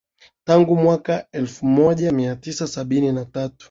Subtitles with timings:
[0.45, 3.55] Tangu mwaka elfu moja mia tisa sabini na tatu